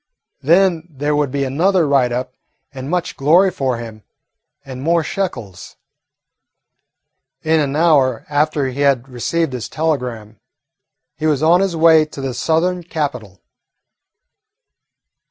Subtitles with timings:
[0.41, 2.33] Then there would be another write up
[2.73, 4.01] and much glory for him
[4.65, 5.75] and more shekels.
[7.43, 10.39] In an hour after he had received his telegram
[11.17, 13.41] he was on his way to the Southern capital.